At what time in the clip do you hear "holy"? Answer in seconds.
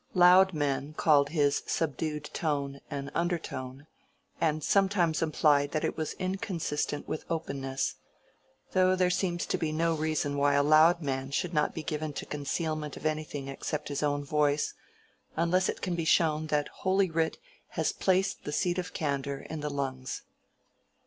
16.81-17.11